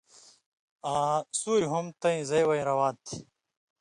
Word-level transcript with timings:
آں 0.93 1.15
سُوریۡ 1.39 1.69
ہُم 1.71 1.85
تَیں 2.01 2.19
زئ 2.29 2.43
وَیں 2.47 2.65
روان 2.69 2.93
تھی، 3.05 3.17